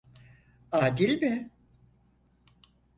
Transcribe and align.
Adil 0.71 1.21
mi? 1.21 1.51